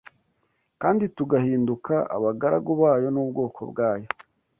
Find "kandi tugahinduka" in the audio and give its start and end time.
0.81-1.93